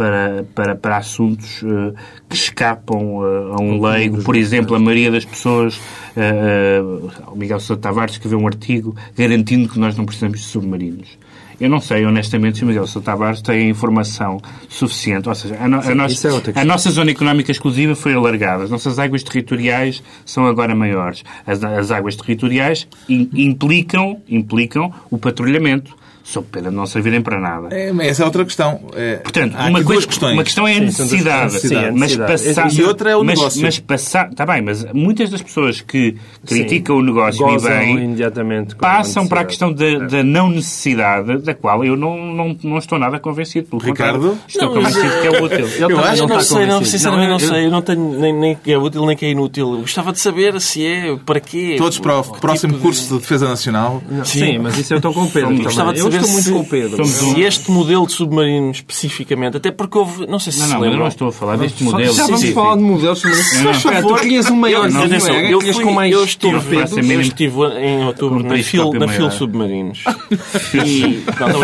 [0.00, 1.94] para, para, para assuntos uh,
[2.26, 4.22] que escapam uh, a um leigo.
[4.22, 9.68] Por exemplo, a maioria das pessoas, uh, o Miguel Sousa Tavares escreveu um artigo garantindo
[9.68, 11.18] que nós não precisamos de submarinos.
[11.60, 15.28] Eu não sei, honestamente, se o Miguel Sousa Tavares tem informação suficiente.
[15.28, 18.64] Ou seja, a, no, Sim, a, nossa, é a nossa zona económica exclusiva foi alargada.
[18.64, 21.22] As nossas águas territoriais são agora maiores.
[21.46, 27.40] As, as águas territoriais in, implicam, implicam o patrulhamento sob pena de não servirem para
[27.40, 27.68] nada.
[27.74, 28.80] É, mas essa é outra questão.
[28.94, 30.32] É, Portanto, há uma, aqui coisa, duas questões.
[30.34, 31.60] uma questão é a Sim, necessidade.
[31.60, 32.32] Sim, a mas necessidade.
[32.32, 33.62] passar, E outra é o mas, negócio.
[33.62, 38.16] Mas passar, está bem, mas muitas das pessoas que criticam o negócio e bem
[38.78, 42.98] passam para a questão da, da não necessidade, da qual eu não, não, não estou
[42.98, 43.68] nada convencido.
[43.68, 44.18] Pelo Ricardo?
[44.20, 45.66] contrário, Estou Não, convencido mas, que é útil.
[45.78, 47.66] Eu também acho, não não, está sei, não, sinceramente não, eu- sei.
[47.66, 49.72] Eu não tenho nem, nem que é útil nem que é inútil.
[49.74, 51.74] Eu gostava de saber se é, para quê.
[51.78, 54.02] Todos para o Que próximo tipo curso de Defesa Nacional.
[54.24, 55.28] Sim, mas isso eu estou com.
[55.62, 57.04] Gostava de eu saber estou muito se, com o Pedro.
[57.04, 60.78] se este modelo de submarino especificamente, até porque houve, não sei se Não, se não,
[60.78, 61.00] eu lembram.
[61.00, 62.12] não estou a falar deste Só- modelo.
[62.14, 63.22] Já vamos falar de modelos.
[63.62, 66.76] Não, espera, tu querias um maior, Eu- não, atenção, eu, fui, com mais eu estive,
[67.14, 69.08] eu estive em outubro na, fil, na.
[69.08, 70.04] Fil Submarinos.
[70.74, 71.60] e, não, não,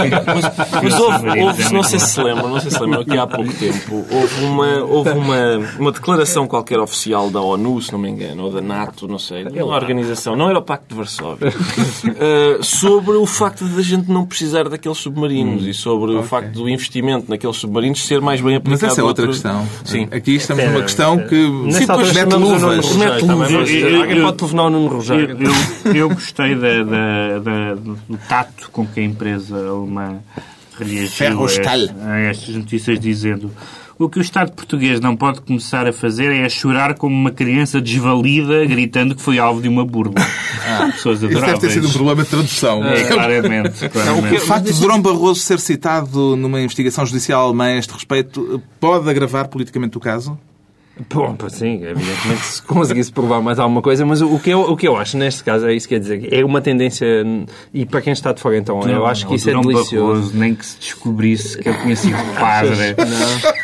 [0.82, 3.04] mas, houve, Submarinos houve, é não sei se se lembram, não sei se se lembram
[3.04, 7.92] que há pouco tempo houve uma, houve uma, uma declaração qualquer oficial da ONU, se
[7.92, 10.94] não me engano, ou da NATO, não sei, uma organização, não era o Pacto de
[10.94, 11.52] Varsóvia,
[12.18, 16.53] eh, sobre o facto de a gente não precisar daqueles submarinos e sobre o facto
[16.53, 18.83] do investimento naqueles submarinos ser mais bem aplicado.
[18.83, 19.66] Mas essa é outra noutro- questão.
[19.85, 20.09] Sim.
[20.11, 22.96] Aqui estamos numa questão que Nesta altura mete luvas.
[22.96, 23.51] Mete luvas.
[23.53, 25.38] Alguém pode telefonar o Nuno Rogério.
[25.40, 30.18] Eu, eu, eu gostei da, da- da- do tato com que a empresa alemã
[30.79, 31.27] reagiu
[32.05, 33.51] a, a estas notícias dizendo
[33.98, 37.30] o que o Estado português não pode começar a fazer é a chorar como uma
[37.30, 40.14] criança desvalida gritando que foi alvo de uma burla.
[40.92, 41.72] Pessoas Isso deve ter adoráveis.
[41.72, 42.85] sido um problema de tradução.
[42.85, 43.87] É, claramente.
[43.87, 44.40] O claramente.
[44.40, 49.48] facto de Durão Barroso ser citado numa investigação judicial alemã a este respeito pode agravar
[49.48, 50.38] politicamente o caso?
[51.12, 54.88] Bom, sim, evidentemente se conseguisse provar mais alguma coisa, mas o que, eu, o que
[54.88, 57.06] eu acho neste caso é isso que quer dizer, é uma tendência,
[57.74, 59.96] e para quem está de fora então, eu acho que o isso é delicioso.
[59.96, 62.76] Barroso, nem que se descobrisse que ele tinha sido padre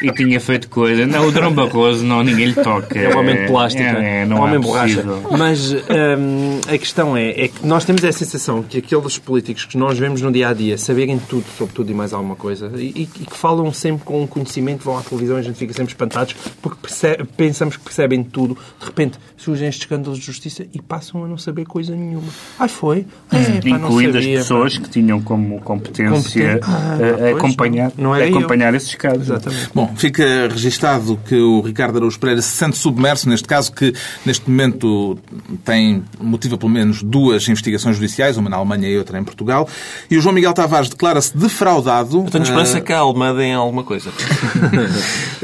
[0.02, 1.06] e tinha feito coisa.
[1.06, 2.98] Não, o Durão Barroso, não, ninguém lhe toca.
[2.98, 5.02] É um homem de plástico, é, é, um não homem é borracha.
[5.38, 9.78] Mas hum, a questão é, é que nós temos a sensação que aqueles políticos que
[9.78, 12.88] nós vemos no dia a dia saberem tudo sobre tudo e mais alguma coisa e,
[12.88, 15.92] e que falam sempre com um conhecimento, vão à televisão e a gente fica sempre
[15.92, 18.56] espantados porque perce- pensamos que percebem tudo.
[18.78, 22.28] De repente surgem estes escândalos de justiça e passam a não saber coisa nenhuma.
[22.58, 23.06] Ai, foi?
[23.30, 24.20] É, pá, as pá.
[24.20, 26.66] pessoas que tinham como competência Competente.
[26.68, 28.36] Ah, a, acompanhar, não era eu.
[28.36, 29.22] acompanhar esses casos.
[29.22, 29.70] Exatamente.
[29.74, 33.92] Bom, fica registado que o Ricardo Araújo Pereira se sente submerso, neste caso, que
[34.24, 35.18] neste momento
[35.64, 39.68] tem, motiva pelo menos duas investigações judiciais, uma na Alemanha e outra em Portugal,
[40.10, 42.18] e o João Miguel Tavares declara-se defraudado.
[42.18, 44.10] Eu tenho esperança que a Alma deem alguma coisa.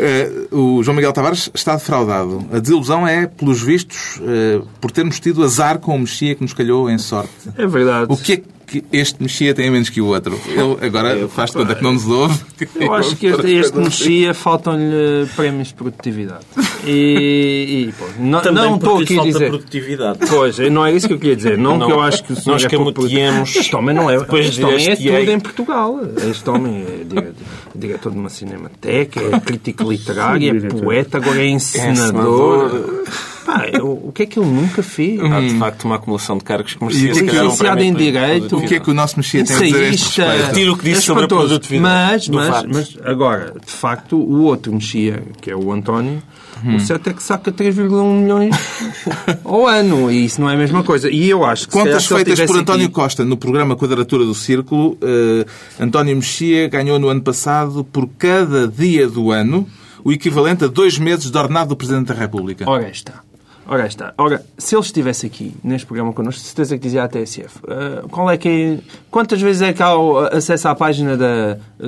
[0.00, 2.44] Eh, o João Miguel Tavares está defraudado.
[2.52, 6.52] A desilusão é, pelos vistos, eh, por termos tido azar com o Mexia que nos
[6.52, 7.30] calhou em sorte.
[7.56, 8.06] É verdade.
[8.12, 10.38] O que é que este Mexia tem menos que o outro?
[10.46, 12.38] Ele agora faz de conta que não nos ouve.
[12.76, 16.44] Eu acho que este, este mexia faltam-lhe prémios de produtividade.
[16.84, 19.48] E, e, pô, não, Também não estou aqui a falta dizer.
[19.48, 20.18] produtividade.
[20.28, 21.58] Pois, não é isso que eu queria dizer.
[21.58, 21.86] Não, Não.
[21.86, 23.42] que eu acho que o senhor Nós é produtivo.
[23.42, 24.18] Este homem não é.
[24.28, 26.00] Depois este homem é tudo em Portugal.
[26.30, 27.32] Este homem é dire-
[27.74, 33.04] diretor de uma cinemateca, é crítico literário, é poeta, agora é encenador.
[33.48, 35.18] Pá, eu- o que é que ele nunca fez?
[35.20, 38.58] Há, de facto, uma acumulação de cargos E o é um licenciado em Direito?
[38.58, 40.72] O que é que o nosso Mexia tem a dizer a este respeito?
[40.72, 44.42] O que disse É sobre a produtividade Mas, do mas, mas, agora, de facto, o
[44.42, 46.22] outro mexia, que é o António,
[46.62, 48.54] o certo é que saca 3,1 milhões
[49.44, 50.10] ao ano.
[50.10, 51.10] E isso não é a mesma coisa.
[51.10, 54.98] E eu acho que Contas feitas por António aqui- Costa no programa Quadratura do Círculo,
[55.00, 55.46] eh,
[55.80, 59.66] António Mexia ganhou no ano passado, por cada dia do ano,
[60.04, 62.68] o equivalente a dois meses de ordenado do Presidente da República.
[62.68, 63.22] Ora está.
[63.70, 64.14] Ora está.
[64.16, 67.58] Ora, se ele estivesse aqui neste programa connosco, de certeza que dizia à TSF.
[67.68, 68.78] eh, qual é que é,
[69.10, 71.86] quantas vezes é que há o acesso à página da uh,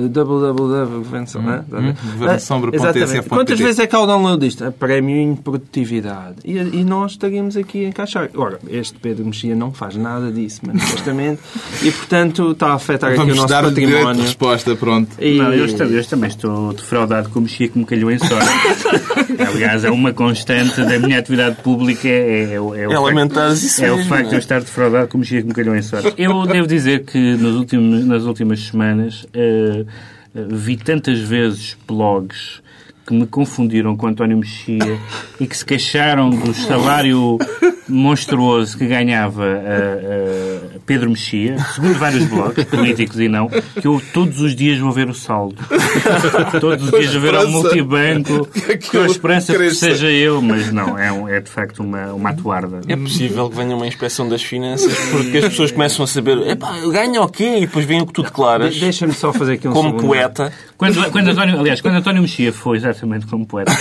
[1.41, 1.95] né?
[2.13, 2.99] governasombra.tsf.pt.
[2.99, 3.29] Exatamente.
[3.29, 4.63] Quantas vezes é que há o download disto?
[4.63, 6.35] A prémio em produtividade.
[6.45, 8.29] E, e nós estaríamos aqui a encaixar.
[8.35, 11.41] Ora, este Pedro Mexia não faz nada disso, manifestamente.
[11.81, 14.21] e, portanto, está a afetar aqui o Vamos nosso dar de património.
[14.21, 15.09] resposta, pronto.
[15.19, 18.19] E- Não, eu, estou- eu também estou defraudado com o Mexia que me calhou em
[18.19, 18.47] sorte.
[19.51, 21.70] Aliás, é uma constante da minha atividade pública.
[22.05, 24.35] É, é, o- é o É facto- lamentares isso É o facto de é?
[24.35, 26.13] eu estar defraudado com o Mexia que me calhou em sorte.
[26.17, 29.85] Eu devo dizer que nos últimos, nas últimas semanas eh,
[30.33, 32.61] vi tantas vezes blogs
[33.05, 34.97] que me confundiram com António Mexia
[35.39, 37.37] e que se queixaram do salário
[37.89, 44.41] monstruoso que ganhava eh, Pedro Mexia, segundo vários blogs, políticos e não, que eu todos
[44.41, 45.55] os dias vou ver o saldo.
[46.59, 50.71] Todos os dias vou ver ao multibanco, que com a esperança que seja eu, mas
[50.71, 52.81] não, é, um- é de facto uma, uma atuarda.
[52.87, 56.37] É possível que venha uma inspeção das finanças porque as pessoas começam a saber
[56.91, 57.57] ganha o quê?
[57.57, 60.05] E depois vem o que tu declaras De- Deixa-me só fazer aqui um como segundo.
[60.07, 60.51] poeta.
[60.77, 63.71] Quando, quando António, aliás, quando António Mexia foi, exatamente como poeta,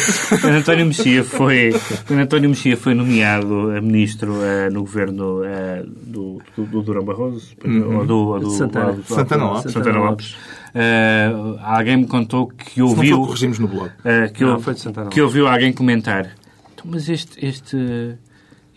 [0.41, 1.75] quando António Mexia foi,
[2.07, 7.05] quando António Mexia foi nomeado a ministro eh, no governo eh, do, do, do Durão
[7.05, 7.55] Barroso,
[7.97, 8.89] ou do, ou do Santana.
[8.91, 9.73] ou do- Santana Lopes.
[9.73, 10.37] Santana Lopes.
[10.75, 13.91] Eh, alguém me contou que Se não ouviu, corrigimos no blog.
[14.05, 16.27] eh, que, Não, ou- foi de Santana que ouviu alguém comentar
[16.75, 18.17] "Então, mas este, este,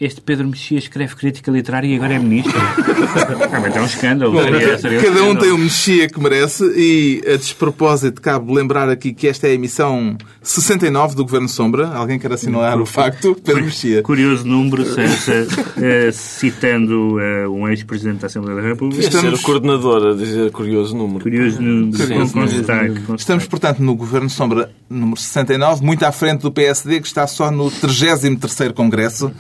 [0.05, 2.53] este Pedro Mexia escreve crítica literária e agora é ministro.
[3.49, 4.41] Realmente é um escândalo.
[4.43, 5.39] Seria- seria Cada um escândalo.
[5.39, 9.53] tem o mexia que merece e, a despropósito, cabe lembrar aqui que esta é a
[9.53, 11.87] emissão 69 do Governo Sombra.
[11.87, 13.35] Alguém quer assinalar o facto?
[13.43, 14.01] Pedro Mexia.
[14.01, 15.47] Curioso número, se-
[15.81, 19.01] eh, citando eh, um ex-presidente da Assembleia da República.
[19.01, 21.21] Devia ser Estamos- o coordenador a dizer curioso número.
[21.21, 22.57] Curioso número, Sim, com, sim, com sim.
[22.57, 27.07] destaque, com Estamos, portanto, no Governo Sombra número 69, muito à frente do PSD, que
[27.07, 29.31] está só no 33º Congresso.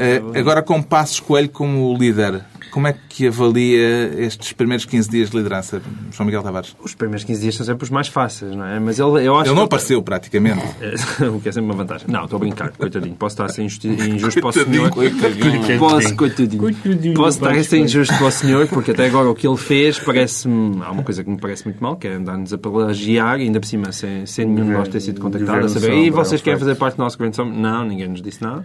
[0.00, 2.42] Eh, agora com Passos Coelho como líder.
[2.70, 5.82] Como é que avalia estes primeiros 15 dias de liderança,
[6.12, 6.76] João Miguel Tavares?
[6.80, 8.78] Os primeiros 15 dias são sempre os mais fáceis, não é?
[8.78, 10.62] Mas ele, eu acho Ele não que- apareceu, praticamente.
[11.34, 12.06] o que é sempre uma vantagem.
[12.08, 13.16] Não, estou a brincar, coitadinho.
[13.16, 14.88] Posso estar a ser injusti- injusto para o senhor.
[14.90, 15.78] coitadinho.
[15.80, 16.62] Posso, coitadinho.
[16.62, 19.56] Coitadinho, Posso estar a ser injusto para o senhor, porque até agora o que ele
[19.56, 20.80] fez parece-me.
[20.84, 23.66] Há uma coisa que me parece muito mal, que é andar-nos a plagiar, ainda por
[23.66, 25.92] cima, sem, sem nenhum de nós ter sido contactado, a saber.
[25.92, 27.58] E vocês é querem fazer parte do nosso governo Sombra?
[27.58, 28.64] Não, ninguém nos disse nada.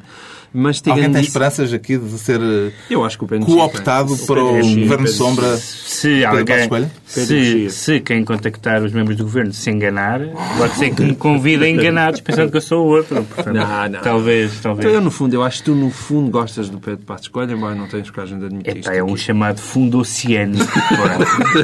[0.57, 4.15] Mas Alguém tem isso, esperanças aqui de ser eh, eu acho que o Pedro cooptado
[4.25, 5.57] para o Pedro Mexia- Governo Pedro- Sombra?
[5.57, 6.69] Se alguém,
[7.05, 10.21] se, se quem contactar os membros do governo se enganar,
[10.57, 13.23] pode ser que me convidem enganados pensando que eu sou o outro.
[13.23, 14.01] Portanto, Não, não.
[14.01, 14.93] Talvez, Então, talvez.
[14.93, 17.75] eu, no fundo, eu acho que tu, no fundo, gostas do Pedro Passos Coelho, embora
[17.75, 18.87] não tenhas coragem de admitir isto.
[18.87, 19.17] Epá, é um aqui.
[19.17, 20.65] chamado fundo oceânico.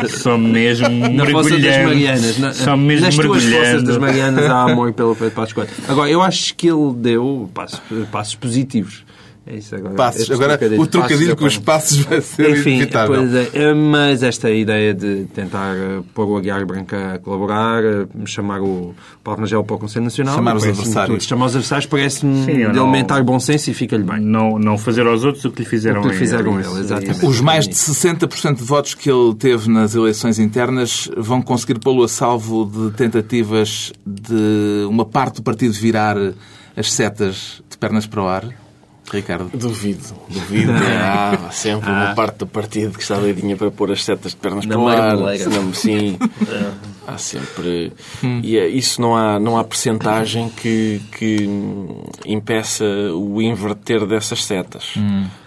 [0.10, 1.88] Só mesmo Na Fossa das mergulhando.
[1.89, 2.38] Marianas.
[2.39, 3.51] Na, Só mesmo nas tuas Fossas
[3.84, 3.99] das mergulhando.
[4.01, 5.69] Marianas há amor pelo Pedro Passos Coelho.
[5.88, 8.81] Agora, eu acho que ele deu passos, passos positivos.
[9.44, 9.96] É isso agora.
[9.96, 10.30] Passos.
[10.30, 13.15] Agora, o trocadilho Passos, com os passos vai ser Enfim, inevitável.
[13.26, 18.06] é, eh, mas esta ideia de tentar eh, pôr o Aguiar Branca a colaborar, eh,
[18.26, 21.17] chamar o Paulo Rangel para o Conselho Nacional, Chamar os adversários.
[21.17, 21.28] tudo.
[21.28, 24.20] Chamar os adversários parece-me de não- elementar bom senso e fica-lhe bem.
[24.22, 26.80] Não, não fazer aos outros o que lhe fizeram O que lhe a fizeram ele,
[26.80, 27.26] exatamente.
[27.26, 32.04] Os mais de 60% de votos que ele teve nas eleições internas vão conseguir pô-lo
[32.04, 36.15] a salvo de tentativas de uma parte do partido virar
[36.78, 38.61] as setas de pernas para o ar?
[39.12, 39.50] Ricardo.
[39.54, 40.71] Duvido, duvido.
[41.04, 44.65] Há sempre uma parte do partido que está doidinha para pôr as setas de pernas
[44.65, 45.38] Na para o ar.
[45.74, 46.17] sim,
[47.12, 47.91] há sempre.
[48.43, 51.47] E é, isso não há, não há percentagem que, que
[52.26, 54.93] impeça o inverter dessas setas.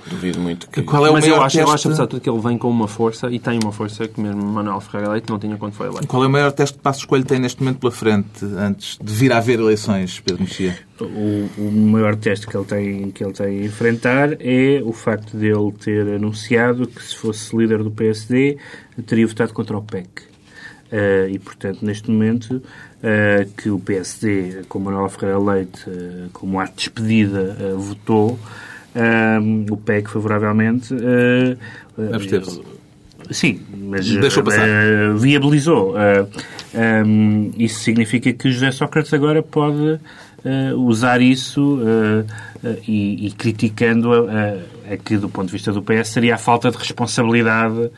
[0.06, 0.82] Duvido muito que.
[0.82, 2.38] Qual é o Mas eu maior acho, eu teste- acho, apesar de tudo, que ele
[2.40, 5.56] vem com uma força e tem uma força que mesmo Manuel Ferreira Leite não tinha
[5.56, 6.06] quando foi eleito.
[6.06, 9.12] Qual é o maior teste que Passos Coelho tem neste momento pela frente, antes de
[9.12, 10.78] vir a haver eleições, Pedro Mexia?
[11.00, 15.36] O, o maior teste que ele, tem, que ele tem a enfrentar é o facto
[15.38, 18.58] de ele ter anunciado que se fosse líder do PSD
[19.06, 20.06] teria votado contra o PEC.
[20.92, 22.62] Eh, e, portanto, neste momento,
[23.02, 28.38] eh, que o PSD, com Manuel Ferreira Leite, eh, como ato de despedida, votou
[28.94, 29.38] eh,
[29.70, 30.94] o PEC favoravelmente.
[32.12, 32.62] Absteve-se.
[33.30, 34.66] Sim, mas Deixou passar.
[35.16, 35.94] viabilizou.
[35.98, 36.26] Eh,
[36.74, 39.98] ehm, isso significa que José Sócrates agora pode
[40.44, 41.80] eh, usar isso
[42.64, 46.70] eh, e, e criticando a que, do ponto de vista do PS, seria a falta
[46.70, 47.90] de responsabilidade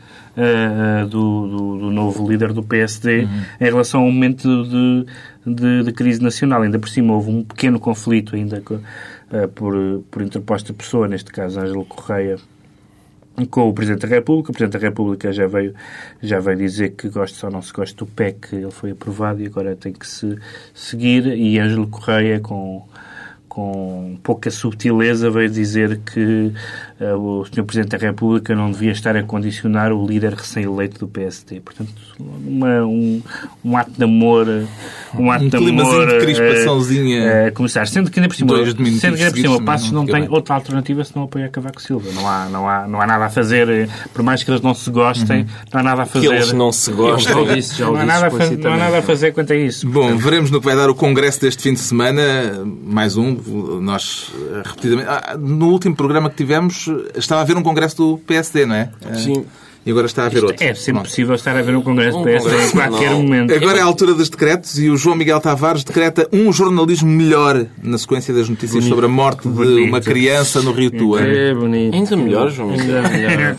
[1.08, 3.28] do, do- do novo líder do PSD Uhum.
[3.60, 5.06] em relação ao momento de,
[5.46, 6.62] de- de crise nacional.
[6.62, 8.78] Ainda por cima houve um pequeno conflito ainda co-
[9.32, 9.74] eh, por,
[10.10, 12.36] por interposta pessoa, neste caso Ângelo Correia,
[13.50, 14.50] com o Presidente da República.
[14.50, 15.74] O Presidente da República já veio,
[16.22, 19.46] já veio dizer que gosta ou não se gosta do PEC, ele foi aprovado e
[19.46, 20.38] agora tem que se
[20.72, 21.26] seguir.
[21.26, 22.86] E Ângelo Correia, com,
[23.60, 26.52] com pouca subtileza, veio dizer que
[27.00, 27.64] eh, o Sr.
[27.64, 31.60] Presidente da República não devia estar a condicionar o líder recém-eleito do PSD.
[31.60, 31.90] Portanto,
[32.20, 33.22] uma- um,
[33.64, 34.46] um ato de amor,
[35.18, 37.18] um ato Um de climazinho amor de eh, crispaçãozinha.
[37.22, 37.88] eh, a começar.
[37.88, 40.28] Sendo que ainda por cima, sendo que ainda por cima, Passos não não tem bem.
[40.30, 42.10] outra alternativa senão apoiar Cavaco Silva.
[42.12, 44.90] Não há, não, há, não há nada a fazer, por mais que eles não se
[44.90, 45.46] gostem, Uhum.
[45.72, 46.26] não há nada a que fazer.
[46.26, 47.42] eles não se Já gostam.
[47.42, 49.88] o disse, já não, há nada a não há nada a fazer quanto a isso.
[49.88, 52.22] Bom, veremos no que vai dar o congresso deste fim de semana.
[52.84, 53.45] Mais um.
[53.46, 55.08] Nós, eh, repetidamente.
[55.08, 58.90] Ah, no último programa que tivemos, estava a haver um congresso do PSD, não é?
[59.14, 59.44] Sim.
[59.86, 60.62] E agora está a haver outro.
[60.64, 63.22] É sempre possível estar a ver um congresso Um PSD em qualquer não.
[63.22, 63.54] momento.
[63.54, 67.64] Agora é a altura dos decretos e o João Miguel Tavares decreta um jornalismo melhor
[67.82, 69.88] na sequência das notícias sobre a morte de Bonito.
[69.88, 71.22] uma criança no Rio Tua.
[71.22, 71.94] É bonito.
[71.94, 72.70] Ainda melhor, João.
[72.70, 73.56] Ainda melhor.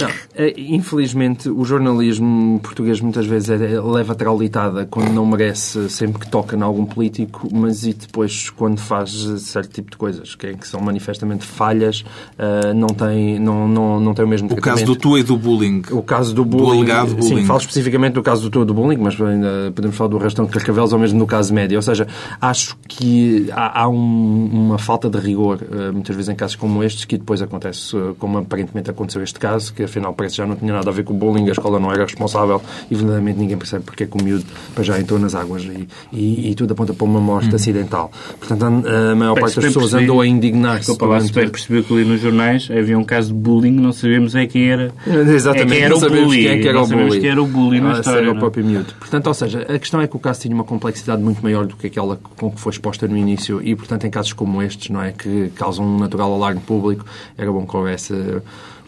[0.00, 6.18] Não, é, infelizmente, o jornalismo português muitas vezes é- leva traulitada quando não merece, sempre
[6.20, 10.48] que toca em algum político, mas e depois quando faz certo tipo de coisas, que,
[10.48, 12.04] é- que são manifestamente falhas,
[12.38, 15.36] ah, não, tem, não, não, não tem o mesmo O caso do Tua e do
[15.44, 15.82] bullying.
[15.90, 16.78] O caso do Do bullying.
[16.78, 17.36] alegado bullying.
[17.40, 20.54] Sim, falo especificamente do caso do, do bullying, mas ainda podemos falar do restante de
[20.54, 21.76] Carcavelos ou mesmo no caso médio.
[21.76, 22.06] Ou seja,
[22.40, 26.82] acho que há, há um- uma falta de rigor, eh, muitas vezes em casos como
[26.82, 30.46] estes, que depois acontece, eh, como aparentemente aconteceu este caso, que afinal parece que já
[30.46, 33.38] não tinha nada a ver com o bullying, a escola não era responsável e verdadeiramente
[33.38, 36.54] ninguém percebe porque é que o miúdo para já entrou nas águas e, e, e
[36.54, 38.10] tudo aponta para uma morte acidental.
[38.38, 40.80] Portanto, a, maior parte das pessoas percebi- andou a indignar-se.
[40.80, 43.70] Desculpa lá, se bem durante- percebeu que ali nos jornais havia um caso de bullying,
[43.72, 44.92] não sabemos é quem era,
[45.34, 46.42] Exatamente, é quem era não o sabemos bully.
[46.42, 47.20] quem é que era não o sabemos bully.
[47.20, 48.18] quem era o bully na Ah, história.
[48.18, 48.40] era o não é?
[48.40, 48.94] próprio miúdo.
[48.98, 51.76] Portanto, ou seja, a questão é que o caso tinha uma complexidade muito maior do
[51.76, 55.02] que aquela com que foi exposta no início e, portanto, em casos como estes, não
[55.02, 57.04] é, que causam um natural alarme público,
[57.36, 58.40] era bom que houvesse um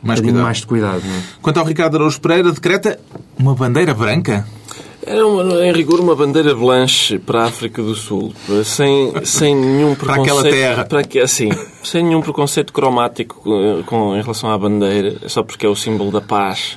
[0.02, 0.42] Mais cuidado.
[0.42, 1.02] mais de cuidado.
[1.04, 1.20] Não é?
[1.42, 2.98] Quanto ao Ricardo Araújo Pereira, decreta
[3.38, 4.46] uma bandeira branca.
[5.06, 8.34] Era, uma, em rigor, uma bandeira blanche para a África do Sul,
[8.64, 10.38] sem, sem nenhum Para preconceito.
[10.38, 10.84] aquela terra.
[10.84, 11.48] Para que, assim,
[11.82, 16.10] sem nenhum preconceito cromático eh, com, em relação à bandeira, só porque é o símbolo
[16.10, 16.76] da paz.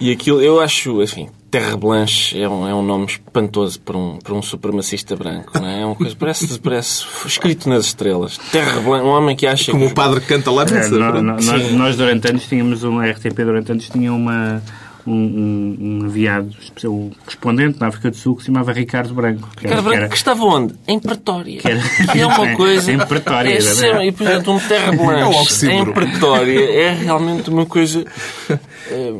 [0.00, 4.18] E aquilo, eu acho, enfim, Terra Blanche é um, é um nome espantoso para um,
[4.18, 5.80] para um supremacista branco, não é?
[5.80, 8.38] É uma coisa, parece, parece escrito nas estrelas.
[8.52, 10.88] Terra Blanche, um homem que acha Como que o padre canta lá É,
[11.22, 14.62] nós, nós durante anos tínhamos um a RTP durante anos tinha uma
[15.08, 16.50] um, um, um enviado
[16.84, 20.16] um correspondente na África do Sul que se chamava Ricardo Branco que Cara branco que
[20.16, 20.74] estava onde?
[20.86, 21.58] Em Pretória.
[21.60, 21.80] Que era-
[22.12, 22.92] Que é uma coisa.
[22.92, 25.90] Em Pretória, É, ser- e, portanto, um terra É um blanche oxímoro.
[25.90, 28.04] em Pretória é realmente uma coisa.
[28.50, 29.12] eh,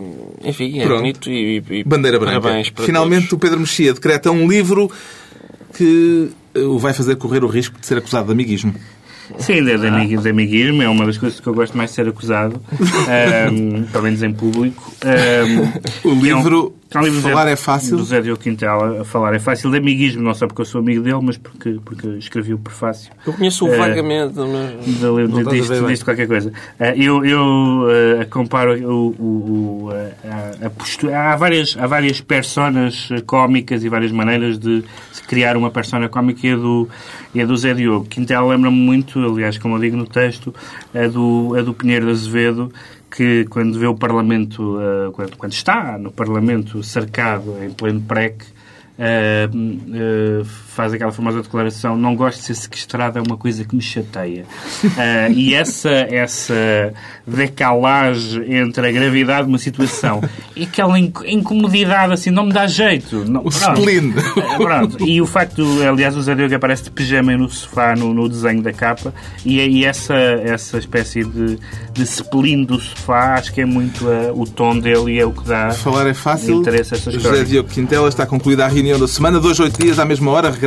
[0.44, 1.00] Enfim, é Pronto.
[1.00, 2.40] bonito e, e Bandeira branca.
[2.40, 3.32] Parabéns para Finalmente, todos.
[3.34, 4.90] o Pedro Mexia decreta um livro
[5.76, 8.74] que eh, o vai fazer correr o risco de ser acusado de amiguismo.
[9.38, 11.96] Sim, de, de, amig- de amiguismo é uma das coisas que eu gosto mais de
[11.96, 12.60] ser acusado,
[13.08, 14.90] ahm, pelo menos em público.
[16.04, 17.96] O é um- livro Falar do- é Fácil.
[17.98, 19.70] Do Zé Diogo Quintela, a falar é fácil.
[19.70, 23.12] De amiguismo, não só porque eu sou amigo dele, mas porque, porque escrevi o prefácio.
[23.26, 24.34] Eu conheço-o Eh, vagamente.
[24.36, 26.52] mas- de, de, disto, disto qualquer coisa.
[26.80, 27.86] Eh, eu eu
[28.20, 29.90] eh, comparo o, o- o,
[30.62, 31.18] a, a postura.
[31.32, 34.82] Há várias, há várias personas cómicas e várias maneiras de
[35.12, 36.88] se criar uma persona cómica e a do,
[37.34, 38.06] e a do Zé Diogo.
[38.06, 40.54] Quintela lembra-me muito, aliás, como eu digo no texto,
[40.94, 42.72] a do, a do Pinheiro de Azevedo.
[43.10, 48.44] Que quando vê o Parlamento, eh, quando, quando está no Parlamento cercado em pleno PREC,
[48.98, 50.44] Uh, uh,
[50.78, 54.44] faz aquela famosa declaração não gosto de ser sequestrado, é uma coisa que me chateia.
[54.84, 56.92] Uh, e essa, essa
[57.26, 60.22] decalagem entre a gravidade de uma situação
[60.54, 63.24] e aquela inc- incomodidade assim, não me dá jeito.
[63.28, 64.10] Não, O spleen.
[64.10, 65.04] Uh, pronto.
[65.04, 68.62] E o facto, aliás, o Zé Diogo aparece de pijama no sofá no, no desenho
[68.62, 69.12] da capa
[69.44, 71.58] e, e essa, essa espécie de,
[71.92, 75.32] de spleen do sofá acho que é muito uh, o tom dele e é o
[75.32, 76.60] que dá Falar é fácil.
[76.60, 77.42] interesse a essas José.
[77.42, 79.40] Diogo Quintela está concluída a reunião da semana.
[79.40, 80.50] Dois, oito dias, à mesma hora,